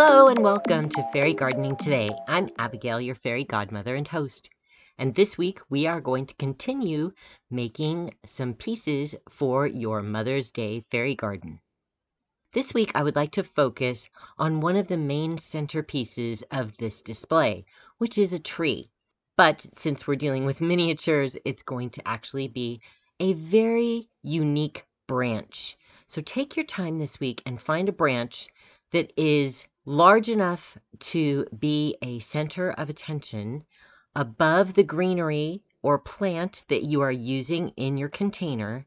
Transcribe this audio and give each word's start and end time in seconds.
Hello 0.00 0.28
and 0.28 0.44
welcome 0.44 0.88
to 0.90 1.10
Fairy 1.12 1.34
Gardening 1.34 1.74
Today. 1.74 2.08
I'm 2.28 2.48
Abigail, 2.56 3.00
your 3.00 3.16
fairy 3.16 3.42
godmother 3.42 3.96
and 3.96 4.06
host. 4.06 4.48
And 4.96 5.12
this 5.12 5.36
week 5.36 5.58
we 5.70 5.88
are 5.88 6.00
going 6.00 6.24
to 6.26 6.36
continue 6.36 7.10
making 7.50 8.14
some 8.24 8.54
pieces 8.54 9.16
for 9.28 9.66
your 9.66 10.00
Mother's 10.00 10.52
Day 10.52 10.84
fairy 10.88 11.16
garden. 11.16 11.58
This 12.52 12.72
week 12.72 12.92
I 12.94 13.02
would 13.02 13.16
like 13.16 13.32
to 13.32 13.42
focus 13.42 14.08
on 14.38 14.60
one 14.60 14.76
of 14.76 14.86
the 14.86 14.96
main 14.96 15.36
centerpieces 15.36 16.44
of 16.52 16.76
this 16.76 17.02
display, 17.02 17.64
which 17.96 18.16
is 18.18 18.32
a 18.32 18.38
tree. 18.38 18.90
But 19.36 19.60
since 19.60 20.06
we're 20.06 20.14
dealing 20.14 20.46
with 20.46 20.60
miniatures, 20.60 21.36
it's 21.44 21.64
going 21.64 21.90
to 21.90 22.06
actually 22.06 22.46
be 22.46 22.80
a 23.18 23.32
very 23.32 24.10
unique 24.22 24.86
branch. 25.08 25.76
So 26.06 26.20
take 26.20 26.54
your 26.54 26.66
time 26.66 27.00
this 27.00 27.18
week 27.18 27.42
and 27.44 27.60
find 27.60 27.88
a 27.88 27.92
branch 27.92 28.46
that 28.92 29.12
is 29.16 29.66
large 29.88 30.28
enough 30.28 30.76
to 30.98 31.46
be 31.58 31.96
a 32.02 32.18
center 32.18 32.72
of 32.72 32.90
attention 32.90 33.64
above 34.14 34.74
the 34.74 34.84
greenery 34.84 35.62
or 35.82 35.98
plant 35.98 36.66
that 36.68 36.82
you 36.82 37.00
are 37.00 37.10
using 37.10 37.70
in 37.70 37.96
your 37.96 38.10
container, 38.10 38.84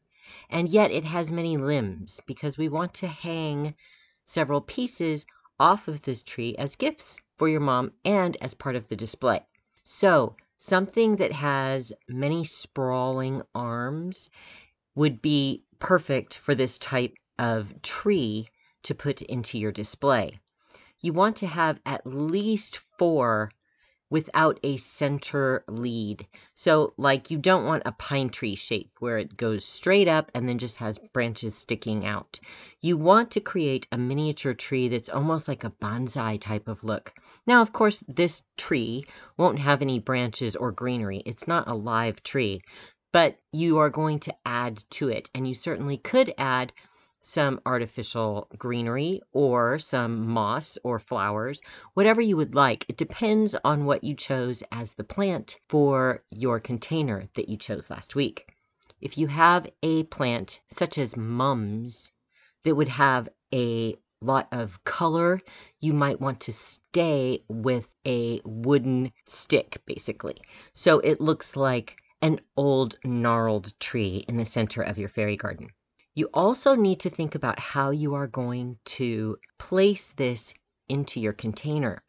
and 0.47 0.69
yet 0.69 0.91
it 0.91 1.03
has 1.03 1.31
many 1.31 1.57
limbs 1.57 2.21
because 2.27 2.55
we 2.55 2.69
want 2.69 2.93
to 2.93 3.07
hang 3.07 3.73
several 4.23 4.61
pieces 4.61 5.25
off 5.59 5.87
of 5.87 6.03
this 6.03 6.21
tree 6.21 6.55
as 6.59 6.75
gifts 6.75 7.19
for 7.35 7.47
your 7.49 7.61
mom 7.61 7.91
and 8.05 8.37
as 8.39 8.53
part 8.53 8.75
of 8.75 8.87
the 8.87 8.95
display. 8.95 9.39
So, 9.83 10.35
something 10.59 11.15
that 11.15 11.31
has 11.31 11.91
many 12.07 12.43
sprawling 12.43 13.41
arms 13.55 14.29
would 14.93 15.19
be 15.19 15.63
perfect 15.79 16.37
for 16.37 16.53
this 16.53 16.77
type 16.77 17.15
of 17.39 17.81
tree 17.81 18.49
to 18.83 18.93
put 18.93 19.23
into 19.23 19.57
your 19.57 19.71
display. 19.71 20.39
You 21.01 21.13
want 21.13 21.35
to 21.37 21.47
have 21.47 21.79
at 21.85 22.05
least 22.05 22.79
four 22.97 23.51
without 24.11 24.59
a 24.61 24.75
center 24.75 25.63
lead. 25.67 26.27
So, 26.53 26.93
like, 26.97 27.31
you 27.31 27.37
don't 27.37 27.65
want 27.65 27.83
a 27.85 27.93
pine 27.93 28.29
tree 28.29 28.55
shape 28.55 28.91
where 28.99 29.17
it 29.17 29.37
goes 29.37 29.63
straight 29.63 30.09
up 30.09 30.29
and 30.35 30.47
then 30.47 30.59
just 30.59 30.77
has 30.77 30.99
branches 31.13 31.55
sticking 31.55 32.05
out. 32.05 32.39
You 32.81 32.97
want 32.97 33.31
to 33.31 33.39
create 33.39 33.87
a 33.91 33.97
miniature 33.97 34.53
tree 34.53 34.89
that's 34.89 35.09
almost 35.09 35.47
like 35.47 35.63
a 35.63 35.71
bonsai 35.71 36.39
type 36.39 36.67
of 36.67 36.83
look. 36.83 37.13
Now, 37.47 37.61
of 37.61 37.71
course, 37.71 38.03
this 38.07 38.43
tree 38.57 39.05
won't 39.37 39.59
have 39.59 39.81
any 39.81 39.97
branches 39.97 40.57
or 40.57 40.73
greenery, 40.73 41.23
it's 41.25 41.47
not 41.47 41.69
a 41.69 41.73
live 41.73 42.21
tree, 42.21 42.61
but 43.13 43.37
you 43.53 43.77
are 43.77 43.89
going 43.89 44.19
to 44.19 44.35
add 44.45 44.83
to 44.91 45.07
it, 45.07 45.29
and 45.33 45.47
you 45.47 45.53
certainly 45.53 45.97
could 45.97 46.33
add 46.37 46.73
some 47.21 47.59
artificial 47.65 48.47
greenery 48.57 49.21
or 49.31 49.79
some 49.79 50.27
moss 50.27 50.77
or 50.83 50.99
flowers, 50.99 51.61
whatever 51.93 52.21
you 52.21 52.35
would 52.37 52.55
like. 52.55 52.85
It 52.87 52.97
depends 52.97 53.55
on 53.63 53.85
what 53.85 54.03
you 54.03 54.15
chose 54.15 54.63
as 54.71 54.93
the 54.93 55.03
plant 55.03 55.59
for 55.69 56.23
your 56.29 56.59
container 56.59 57.27
that 57.35 57.49
you 57.49 57.57
chose 57.57 57.89
last 57.89 58.15
week. 58.15 58.53
If 58.99 59.17
you 59.17 59.27
have 59.27 59.67
a 59.81 60.03
plant 60.03 60.61
such 60.69 60.97
as 60.97 61.17
mums 61.17 62.11
that 62.63 62.75
would 62.75 62.89
have 62.89 63.29
a 63.53 63.95
lot 64.21 64.47
of 64.51 64.83
color, 64.83 65.41
you 65.79 65.93
might 65.93 66.21
want 66.21 66.39
to 66.41 66.53
stay 66.53 67.43
with 67.47 67.89
a 68.05 68.39
wooden 68.45 69.11
stick, 69.25 69.81
basically. 69.85 70.37
So 70.73 70.99
it 70.99 71.19
looks 71.19 71.55
like 71.55 71.97
an 72.21 72.39
old 72.55 72.97
gnarled 73.03 73.79
tree 73.79 74.23
in 74.27 74.37
the 74.37 74.45
center 74.45 74.83
of 74.83 74.97
your 74.97 75.09
fairy 75.09 75.35
garden. 75.35 75.69
You 76.13 76.29
also 76.33 76.75
need 76.75 76.99
to 77.01 77.09
think 77.09 77.35
about 77.35 77.59
how 77.59 77.91
you 77.91 78.13
are 78.15 78.27
going 78.27 78.77
to 78.85 79.37
place 79.57 80.09
this 80.09 80.53
into 80.89 81.21
your 81.21 81.33
container. 81.33 82.03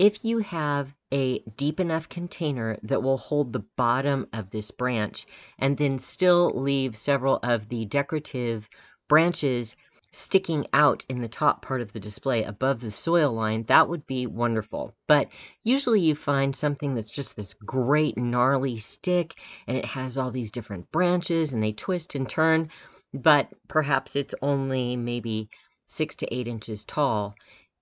If 0.00 0.24
you 0.24 0.38
have 0.38 0.96
a 1.12 1.40
deep 1.56 1.78
enough 1.78 2.08
container 2.08 2.78
that 2.82 3.02
will 3.02 3.18
hold 3.18 3.52
the 3.52 3.64
bottom 3.76 4.26
of 4.32 4.50
this 4.50 4.70
branch 4.70 5.26
and 5.58 5.76
then 5.76 5.98
still 5.98 6.50
leave 6.58 6.96
several 6.96 7.38
of 7.42 7.68
the 7.68 7.84
decorative 7.84 8.68
branches 9.08 9.76
sticking 10.12 10.66
out 10.72 11.04
in 11.08 11.20
the 11.20 11.28
top 11.28 11.62
part 11.62 11.80
of 11.80 11.92
the 11.92 12.00
display 12.00 12.42
above 12.42 12.80
the 12.80 12.90
soil 12.90 13.32
line, 13.32 13.62
that 13.64 13.88
would 13.88 14.06
be 14.06 14.26
wonderful. 14.26 14.94
But 15.06 15.28
usually 15.62 16.00
you 16.00 16.14
find 16.14 16.56
something 16.56 16.94
that's 16.94 17.10
just 17.10 17.36
this 17.36 17.54
great 17.54 18.18
gnarly 18.18 18.76
stick 18.78 19.34
and 19.66 19.76
it 19.76 19.84
has 19.84 20.18
all 20.18 20.30
these 20.30 20.50
different 20.50 20.90
branches 20.90 21.52
and 21.52 21.62
they 21.62 21.72
twist 21.72 22.14
and 22.14 22.28
turn 22.28 22.70
but 23.12 23.48
perhaps 23.68 24.14
it's 24.14 24.34
only 24.40 24.96
maybe 24.96 25.48
six 25.84 26.14
to 26.16 26.34
eight 26.34 26.46
inches 26.46 26.84
tall, 26.84 27.34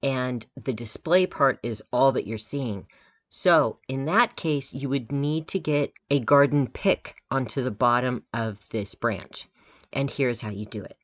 and 0.03 0.47
the 0.56 0.72
display 0.72 1.27
part 1.27 1.59
is 1.62 1.83
all 1.93 2.12
that 2.12 2.27
you're 2.27 2.39
seeing. 2.39 2.87
So, 3.28 3.78
in 3.89 4.06
that 4.06 4.37
case, 4.37 4.72
you 4.72 4.89
would 4.89 5.12
need 5.12 5.49
to 5.49 5.59
get 5.59 5.93
a 6.11 6.21
garden 6.21 6.66
pick 6.66 7.16
onto 7.31 7.62
the 7.62 7.71
bottom 7.71 8.25
of 8.33 8.66
this 8.71 8.94
branch. 8.94 9.47
And 9.93 10.11
here's 10.11 10.41
how 10.41 10.50
you 10.50 10.65
do 10.65 10.83
it 10.83 10.97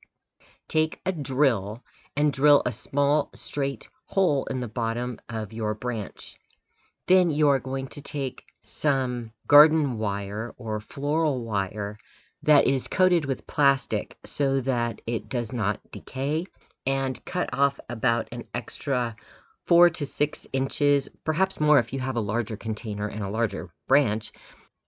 take 0.69 1.01
a 1.05 1.13
drill 1.13 1.85
and 2.17 2.33
drill 2.33 2.63
a 2.65 2.73
small 2.73 3.31
straight 3.35 3.89
hole 4.07 4.45
in 4.47 4.61
the 4.61 4.69
bottom 4.69 5.19
of 5.29 5.53
your 5.53 5.75
branch. 5.75 6.37
Then 7.07 7.31
you're 7.31 7.59
going 7.59 7.89
to 7.89 8.01
take 8.01 8.45
some 8.63 9.33
garden 9.47 9.99
wire 9.99 10.55
or 10.57 10.81
floral 10.81 11.45
wire 11.45 11.99
that 12.45 12.67
is 12.67 12.89
coated 12.89 13.25
with 13.25 13.47
plastic 13.47 14.19
so 14.23 14.61
that 14.61 15.01
it 15.07 15.29
does 15.29 15.53
not 15.53 15.81
decay 15.91 16.45
and 16.87 17.25
cut 17.25 17.49
off 17.53 17.81
about 17.89 18.29
an 18.31 18.45
extra 18.55 19.17
four 19.65 19.89
to 19.89 20.05
six 20.05 20.47
inches, 20.53 21.09
perhaps 21.25 21.59
more 21.59 21.79
if 21.79 21.91
you 21.93 22.01
have 22.01 22.17
a 22.17 22.21
larger 22.21 22.57
container 22.57 23.09
and 23.09 23.23
a 23.23 23.31
larger 23.31 23.71
branch. 23.89 24.31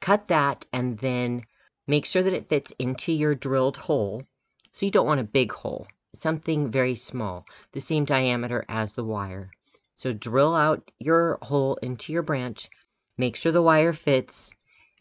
Cut 0.02 0.26
that 0.26 0.66
and 0.70 0.98
then 0.98 1.44
make 1.86 2.04
sure 2.04 2.22
that 2.22 2.34
it 2.34 2.50
fits 2.50 2.74
into 2.78 3.10
your 3.10 3.34
drilled 3.34 3.78
hole. 3.78 4.24
So 4.70 4.84
you 4.84 4.92
don't 4.92 5.06
want 5.06 5.20
a 5.20 5.24
big 5.24 5.50
hole, 5.50 5.86
something 6.14 6.70
very 6.70 6.94
small, 6.94 7.46
the 7.72 7.80
same 7.80 8.04
diameter 8.04 8.66
as 8.68 8.92
the 8.92 9.04
wire. 9.04 9.50
So 9.94 10.12
drill 10.12 10.54
out 10.54 10.90
your 10.98 11.38
hole 11.40 11.76
into 11.76 12.12
your 12.12 12.22
branch, 12.22 12.68
make 13.16 13.34
sure 13.34 13.52
the 13.52 13.62
wire 13.62 13.94
fits, 13.94 14.52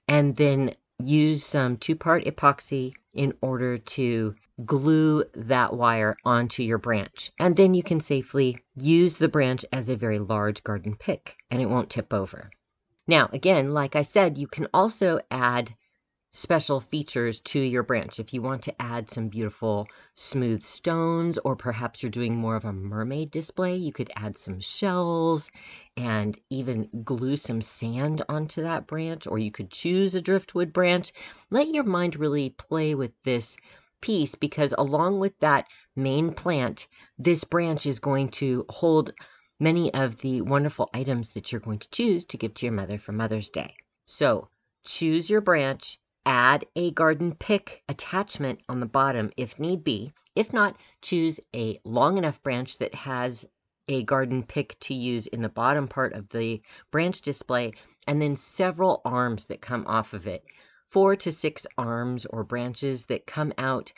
and 0.07 0.37
then 0.37 0.71
use 0.99 1.53
um, 1.55 1.61
some 1.61 1.77
two 1.77 1.95
part 1.95 2.25
epoxy 2.25 2.93
in 3.13 3.33
order 3.41 3.77
to 3.77 4.35
glue 4.63 5.23
that 5.33 5.73
wire 5.73 6.15
onto 6.23 6.63
your 6.63 6.77
branch. 6.77 7.31
And 7.39 7.55
then 7.55 7.73
you 7.73 7.83
can 7.83 7.99
safely 7.99 8.57
use 8.75 9.17
the 9.17 9.27
branch 9.27 9.65
as 9.71 9.89
a 9.89 9.95
very 9.95 10.19
large 10.19 10.63
garden 10.63 10.95
pick 10.95 11.37
and 11.49 11.61
it 11.61 11.69
won't 11.69 11.89
tip 11.89 12.13
over. 12.13 12.51
Now, 13.07 13.29
again, 13.31 13.73
like 13.73 13.95
I 13.95 14.01
said, 14.01 14.37
you 14.37 14.47
can 14.47 14.67
also 14.73 15.19
add 15.29 15.75
special 16.35 16.81
features 16.81 17.39
to 17.39 17.61
your 17.61 17.81
branch. 17.81 18.19
If 18.19 18.33
you 18.33 18.41
want 18.41 18.61
to 18.63 18.81
add 18.81 19.09
some 19.09 19.29
beautiful 19.29 19.87
smooth 20.15 20.63
stones, 20.63 21.37
or 21.45 21.55
perhaps 21.55 22.03
you're 22.03 22.09
doing 22.09 22.35
more 22.35 22.57
of 22.57 22.65
a 22.65 22.73
mermaid 22.73 23.31
display, 23.31 23.77
you 23.77 23.93
could 23.93 24.11
add 24.17 24.37
some 24.37 24.59
shells 24.59 25.49
and 25.95 26.37
even 26.49 26.89
glue 27.05 27.37
some 27.37 27.61
sand 27.61 28.21
onto 28.27 28.61
that 28.63 28.85
branch, 28.85 29.25
or 29.25 29.39
you 29.39 29.49
could 29.49 29.71
choose 29.71 30.13
a 30.13 30.19
driftwood 30.19 30.73
branch. 30.73 31.13
Let 31.51 31.69
your 31.69 31.85
mind 31.85 32.17
really 32.17 32.49
play 32.49 32.95
with 32.95 33.13
this 33.23 33.55
piece 34.01 34.35
because 34.35 34.75
along 34.77 35.19
with 35.19 35.39
that 35.39 35.65
main 35.95 36.33
plant, 36.33 36.89
this 37.17 37.45
branch 37.45 37.85
is 37.85 38.01
going 38.01 38.27
to 38.27 38.65
hold 38.67 39.13
many 39.57 39.93
of 39.93 40.17
the 40.17 40.41
wonderful 40.41 40.89
items 40.93 41.29
that 41.29 41.53
you're 41.53 41.61
going 41.61 41.79
to 41.79 41.89
choose 41.91 42.25
to 42.25 42.37
give 42.37 42.53
to 42.55 42.65
your 42.65 42.73
mother 42.73 42.97
for 42.97 43.13
Mother's 43.13 43.49
Day. 43.49 43.73
So 44.05 44.49
choose 44.83 45.29
your 45.29 45.39
branch 45.39 45.97
Add 46.25 46.65
a 46.75 46.91
garden 46.91 47.35
pick 47.35 47.83
attachment 47.87 48.61
on 48.67 48.79
the 48.79 48.85
bottom 48.87 49.31
if 49.37 49.59
need 49.59 49.83
be. 49.83 50.11
If 50.35 50.53
not, 50.53 50.75
choose 51.01 51.39
a 51.55 51.77
long 51.83 52.17
enough 52.17 52.41
branch 52.41 52.79
that 52.79 52.95
has 52.95 53.45
a 53.87 54.03
garden 54.03 54.43
pick 54.43 54.79
to 54.79 54.95
use 54.95 55.27
in 55.27 55.43
the 55.43 55.49
bottom 55.49 55.87
part 55.87 56.13
of 56.13 56.29
the 56.29 56.61
branch 56.89 57.21
display, 57.21 57.73
and 58.07 58.19
then 58.21 58.35
several 58.35 59.01
arms 59.05 59.45
that 59.45 59.61
come 59.61 59.85
off 59.85 60.13
of 60.13 60.25
it. 60.25 60.43
Four 60.89 61.15
to 61.17 61.31
six 61.31 61.67
arms 61.77 62.25
or 62.25 62.43
branches 62.43 63.05
that 63.05 63.27
come 63.27 63.53
out 63.57 63.93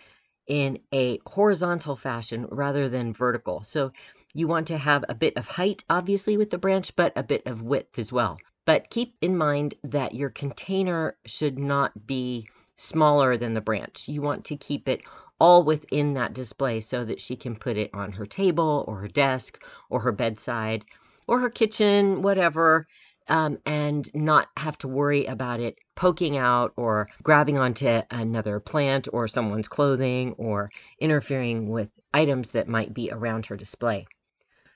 in 0.48 0.80
a 0.94 1.20
horizontal 1.28 1.96
fashion 1.96 2.48
rather 2.50 2.90
than 2.90 3.14
vertical. 3.14 3.64
So 3.64 3.92
you 4.34 4.48
want 4.48 4.68
to 4.68 4.78
have 4.78 5.06
a 5.08 5.16
bit 5.16 5.38
of 5.38 5.48
height, 5.48 5.84
obviously, 5.90 6.38
with 6.38 6.50
the 6.50 6.58
branch, 6.58 6.96
but 6.96 7.14
a 7.16 7.24
bit 7.24 7.46
of 7.46 7.62
width 7.62 7.98
as 8.00 8.12
well. 8.12 8.38
But 8.68 8.90
keep 8.90 9.16
in 9.22 9.38
mind 9.38 9.76
that 9.82 10.14
your 10.14 10.30
container 10.30 11.16
should 11.26 11.58
not 11.58 12.06
be 12.06 12.50
smaller 12.76 13.38
than 13.38 13.54
the 13.54 13.62
branch. 13.62 14.10
You 14.10 14.22
want 14.22 14.44
to 14.44 14.58
keep 14.58 14.90
it 14.90 15.02
all 15.40 15.64
within 15.64 16.16
that 16.16 16.34
display 16.34 16.82
so 16.82 17.06
that 17.06 17.22
she 17.22 17.38
can 17.38 17.56
put 17.56 17.78
it 17.78 17.90
on 17.94 18.12
her 18.12 18.26
table 18.26 18.84
or 18.86 18.98
her 18.98 19.08
desk 19.08 19.64
or 19.90 20.02
her 20.02 20.12
bedside 20.12 20.84
or 21.28 21.40
her 21.40 21.50
kitchen, 21.50 22.22
whatever, 22.22 22.88
um, 23.30 23.58
and 23.66 24.14
not 24.14 24.50
have 24.58 24.78
to 24.80 24.90
worry 24.90 25.26
about 25.26 25.62
it 25.62 25.78
poking 25.96 26.36
out 26.36 26.74
or 26.76 27.08
grabbing 27.24 27.58
onto 27.58 28.02
another 28.12 28.60
plant 28.60 29.08
or 29.14 29.30
someone's 29.30 29.70
clothing 29.70 30.34
or 30.34 30.70
interfering 31.00 31.70
with 31.70 31.94
items 32.14 32.52
that 32.52 32.68
might 32.68 32.94
be 32.94 33.10
around 33.14 33.46
her 33.46 33.56
display. 33.56 34.06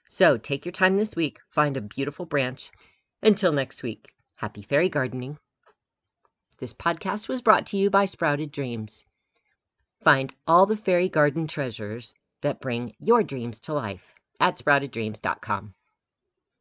So 0.07 0.37
take 0.37 0.65
your 0.65 0.71
time 0.71 0.95
this 0.95 1.13
week, 1.13 1.39
find 1.49 1.75
a 1.75 1.81
beautiful 1.81 2.25
branch. 2.25 2.71
Until 3.23 3.51
next 3.51 3.83
week, 3.83 4.13
happy 4.37 4.63
fairy 4.63 4.89
gardening. 4.89 5.37
This 6.57 6.73
podcast 6.73 7.29
was 7.29 7.43
brought 7.43 7.67
to 7.67 7.77
you 7.77 7.89
by 7.89 8.05
Sprouted 8.05 8.51
Dreams. 8.51 9.05
Find 10.01 10.33
all 10.47 10.65
the 10.65 10.75
fairy 10.75 11.07
garden 11.07 11.45
treasures 11.45 12.15
that 12.41 12.59
bring 12.59 12.93
your 12.99 13.21
dreams 13.21 13.59
to 13.61 13.73
life 13.73 14.15
at 14.39 14.57
sprouteddreams.com. 14.57 15.75